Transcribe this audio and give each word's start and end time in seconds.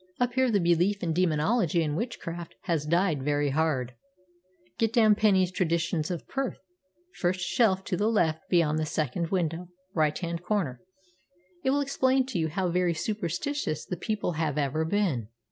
Up 0.19 0.33
here 0.33 0.49
the 0.49 0.59
belief 0.59 1.03
in 1.03 1.13
demonology 1.13 1.83
and 1.83 1.95
witchcraft 1.95 2.55
has 2.61 2.87
died 2.87 3.21
very 3.21 3.51
hard. 3.51 3.93
Get 4.79 4.91
down 4.91 5.13
Penny's 5.13 5.51
Traditions 5.51 6.09
of 6.09 6.27
Perth 6.27 6.57
first 7.19 7.41
shelf 7.41 7.83
to 7.83 7.95
the 7.97 8.07
left 8.07 8.39
beyond 8.49 8.79
the 8.79 8.87
second 8.87 9.27
window, 9.29 9.67
right 9.93 10.17
hand 10.17 10.41
corner. 10.41 10.81
It 11.63 11.69
will 11.69 11.81
explain 11.81 12.25
to 12.29 12.39
you 12.39 12.47
how 12.49 12.69
very 12.69 12.95
superstitious 12.95 13.85
the 13.85 13.95
people 13.95 14.31
have 14.31 14.57
ever 14.57 14.85
been." 14.85 15.27